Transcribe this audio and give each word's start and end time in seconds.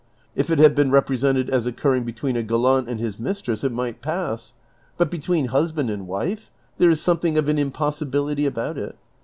If 0.35 0.49
it 0.49 0.57
had 0.57 0.73
been 0.73 0.89
represented 0.89 1.47
as 1.51 1.67
occurring 1.67 2.05
between 2.05 2.35
a 2.35 2.41
gallant 2.41 2.89
and 2.89 2.99
his 2.99 3.19
mistress 3.19 3.63
it 3.63 3.71
might 3.71 4.01
pass; 4.01 4.53
Init 4.99 5.11
between 5.11 5.49
husband 5.49 5.91
and 5.91 6.07
wife 6.07 6.49
there 6.79 6.89
is 6.89 6.99
something 6.99 7.37
of 7.37 7.47
an 7.47 7.59
impossibility 7.59 8.47
about 8.47 8.79
it. 8.79 8.97